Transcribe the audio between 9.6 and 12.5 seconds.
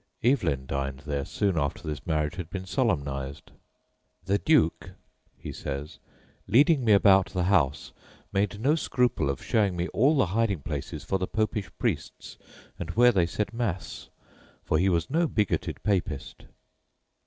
me all the hiding places for the Popish priests